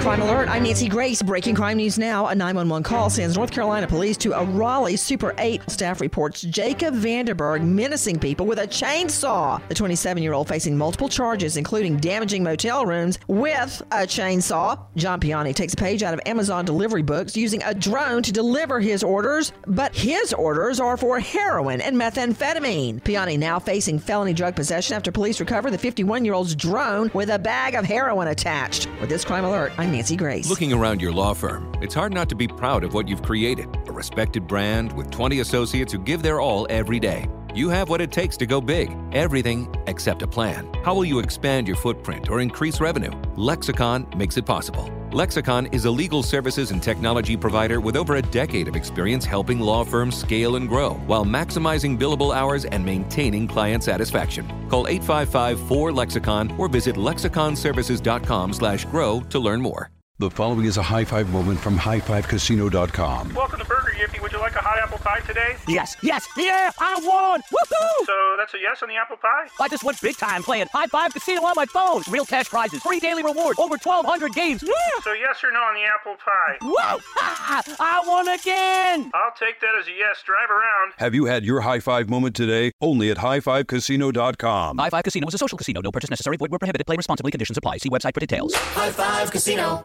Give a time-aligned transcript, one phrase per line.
[0.00, 1.20] Crime Alert, I'm Nancy Grace.
[1.20, 2.28] Breaking crime news now.
[2.28, 5.68] A 911 call sends North Carolina police to a Raleigh Super 8.
[5.68, 9.60] Staff reports Jacob Vanderberg menacing people with a chainsaw.
[9.68, 14.78] The 27 year old facing multiple charges, including damaging motel rooms with a chainsaw.
[14.96, 18.80] John Piani takes a page out of Amazon delivery books using a drone to deliver
[18.80, 23.02] his orders, but his orders are for heroin and methamphetamine.
[23.02, 27.28] Piani now facing felony drug possession after police recover the 51 year old's drone with
[27.28, 28.88] a bag of heroin attached.
[29.00, 30.48] With this Crime Alert, I'm Nancy Grace.
[30.48, 33.68] Looking around your law firm, it's hard not to be proud of what you've created
[33.86, 37.26] a respected brand with 20 associates who give their all every day.
[37.54, 38.96] You have what it takes to go big.
[39.12, 40.70] Everything except a plan.
[40.84, 43.12] How will you expand your footprint or increase revenue?
[43.36, 44.97] Lexicon makes it possible.
[45.12, 49.58] Lexicon is a legal services and technology provider with over a decade of experience helping
[49.58, 54.46] law firms scale and grow while maximizing billable hours and maintaining client satisfaction.
[54.68, 59.90] Call 855-4-LEXICON or visit lexiconservices.com slash grow to learn more.
[60.18, 63.34] The following is a high five moment from highfivecasino.com.
[63.34, 64.22] Welcome to Burger Yippee.
[64.22, 65.56] Would you like a hot apple pie today?
[65.66, 67.40] Yes, yes, yeah, I won!
[67.42, 68.06] Woohoo!
[68.06, 69.48] So that's a yes on the apple pie?
[69.60, 72.02] I just went big time playing High Five Casino on my phone.
[72.08, 74.62] Real cash prizes, free daily rewards, over 1,200 games.
[74.62, 74.72] Yeah!
[75.02, 76.56] So yes or no on the apple pie?
[76.62, 77.00] Whoa!
[77.16, 77.62] Ha!
[77.80, 79.10] I won again!
[79.14, 80.22] I'll take that as a yes.
[80.24, 80.92] Drive around.
[80.98, 82.72] Have you had your high five moment today?
[82.80, 84.78] Only at highfivecasino.com.
[84.78, 85.80] High Five Casino is a social casino.
[85.80, 86.36] No purchase necessary.
[86.36, 86.86] Void where prohibited.
[86.86, 87.30] Play responsibly.
[87.32, 87.78] Conditions apply.
[87.78, 88.54] See website for details.
[88.54, 89.84] High Five Casino.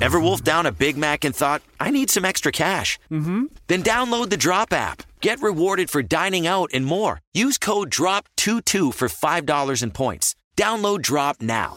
[0.00, 2.98] Ever wolfed down a Big Mac and thought, I need some extra cash?
[3.10, 3.46] Mm-hmm.
[3.66, 5.02] Then download the Drop app.
[5.20, 7.20] Get rewarded for dining out and more.
[7.34, 10.34] Use code DROP22 for $5 in points.
[10.56, 11.76] Download Drop now.